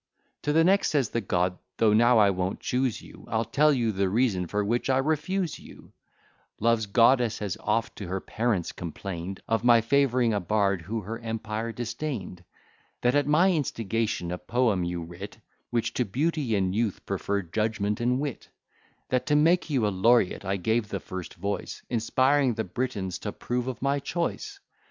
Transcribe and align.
To 0.41 0.51
the 0.51 0.63
next 0.63 0.89
says 0.89 1.09
the 1.09 1.21
God, 1.21 1.59
"Though 1.77 1.93
now 1.93 2.17
I 2.17 2.31
won't 2.31 2.59
chuse 2.59 3.03
you, 3.03 3.23
I'll 3.29 3.45
tell 3.45 3.71
you 3.71 3.91
the 3.91 4.09
reason 4.09 4.47
for 4.47 4.65
which 4.65 4.89
I 4.89 4.97
refuse 4.97 5.59
you: 5.59 5.93
Love's 6.59 6.87
Goddess 6.87 7.37
has 7.37 7.55
oft 7.59 7.95
to 7.97 8.07
her 8.07 8.19
parents 8.19 8.71
complain'd, 8.71 9.41
Of 9.47 9.63
my 9.63 9.79
favouring 9.81 10.33
a 10.33 10.39
bard 10.39 10.81
who 10.81 11.01
her 11.01 11.19
empire 11.19 11.71
disdain'd; 11.71 12.43
That 13.01 13.13
at 13.13 13.27
my 13.27 13.51
instigation, 13.51 14.31
a 14.31 14.39
poem 14.39 14.83
you 14.83 15.03
writ, 15.03 15.37
Which 15.69 15.93
to 15.93 16.03
beauty 16.03 16.55
and 16.55 16.73
youth 16.75 17.05
preferr'd 17.05 17.53
judgment 17.53 18.01
and 18.01 18.19
wit; 18.19 18.49
That, 19.09 19.27
to 19.27 19.35
make 19.35 19.69
you 19.69 19.85
a 19.85 19.89
Laureate, 19.89 20.43
I 20.43 20.57
gave 20.57 20.87
the 20.89 20.99
first 20.99 21.35
voice, 21.35 21.83
Inspiring 21.91 22.55
the 22.55 22.63
Britons 22.63 23.19
t'approve 23.19 23.67
of 23.67 23.83
my 23.83 23.99
choice. 23.99 24.59